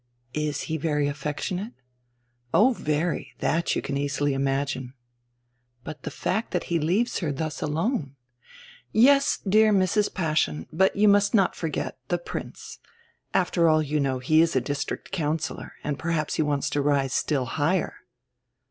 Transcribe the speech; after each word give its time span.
"Is 0.33 0.61
he 0.61 0.77
very 0.77 1.07
affectionate?" 1.07 1.73
"Oh 2.55 2.73
very. 2.73 3.35
That 3.37 3.75
you 3.75 3.83
can 3.83 3.97
easily 3.97 4.33
imagine." 4.33 4.95
"But 5.83 6.01
the 6.01 6.09
fact 6.09 6.49
that 6.53 6.63
he 6.73 6.79
leaves 6.79 7.19
her 7.19 7.31
thus 7.31 7.61
alone 7.61 8.15
—""Yes, 8.91 9.37
dear 9.47 9.71
Mrs. 9.71 10.09
Paaschen, 10.11 10.65
but 10.73 10.95
you 10.95 11.07
must 11.07 11.35
not 11.35 11.55
forget— 11.55 11.99
die 12.07 12.17
Prince. 12.17 12.79
After 13.35 13.69
all, 13.69 13.83
you 13.83 13.99
know, 13.99 14.17
he 14.17 14.41
is 14.41 14.55
a 14.55 14.59
district 14.59 15.11
councillor, 15.11 15.73
and 15.83 15.99
perhaps 15.99 16.33
he 16.33 16.41
wants 16.41 16.71
to 16.71 16.81
rise 16.81 17.13
still 17.13 17.45
higher." 17.45 17.97